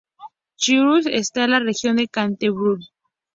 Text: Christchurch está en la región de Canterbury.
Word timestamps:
Christchurch 0.57 1.05
está 1.05 1.43
en 1.43 1.51
la 1.51 1.59
región 1.59 1.97
de 1.97 2.07
Canterbury. 2.07 2.87